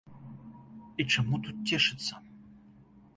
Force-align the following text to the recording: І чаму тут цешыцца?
І 1.03 1.05
чаму 1.15 1.39
тут 1.47 1.55
цешыцца? 1.73 2.13